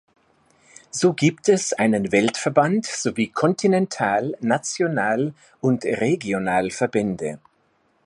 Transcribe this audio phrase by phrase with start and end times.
[0.89, 7.37] So gibt es einen Weltverband sowie Kontinental-, National- und Regionalverbände.